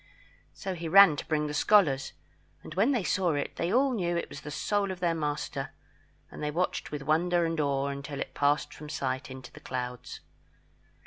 [0.55, 2.13] So he ran to bring the scholars;
[2.63, 5.75] and when they saw it, they all knew it was the soul of their master;
[6.31, 10.21] and they watched with wonder and awe until it passed from sight into the clouds.